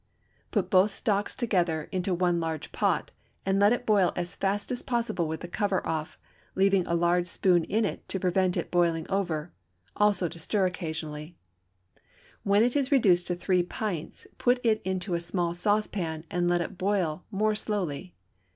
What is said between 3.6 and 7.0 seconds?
it boil as fast as possible with the cover off, leaving a